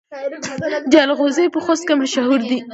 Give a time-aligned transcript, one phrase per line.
[0.93, 2.59] جلغوزي په خوست کې مشهور دي